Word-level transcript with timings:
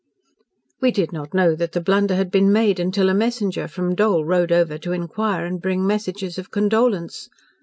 "We 0.81 0.89
did 0.89 1.13
not 1.13 1.35
know 1.35 1.53
that 1.53 1.73
the 1.73 1.79
blunder 1.79 2.15
had 2.15 2.31
been 2.31 2.51
made 2.51 2.79
until 2.79 3.07
a 3.07 3.13
messenger 3.13 3.67
from 3.67 3.93
Dole 3.93 4.25
rode 4.25 4.51
over 4.51 4.79
to 4.79 4.93
inquire 4.93 5.45
and 5.45 5.61
bring 5.61 5.85
messages 5.85 6.39
of 6.39 6.49
condolence. 6.49 7.29